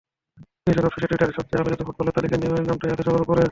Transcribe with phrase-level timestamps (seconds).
[0.65, 3.43] বিশ্বকাপ শেষে টুইটারে সবচেয়ে আলোচিত ফুটবলারদের তালিকায় নেইমারের নামটাই আছে সবার ওপরে।